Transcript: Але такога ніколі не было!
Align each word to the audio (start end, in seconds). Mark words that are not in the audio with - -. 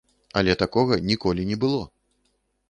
Але 0.39 0.55
такога 0.61 0.97
ніколі 1.11 1.45
не 1.51 1.59
было! 1.65 1.83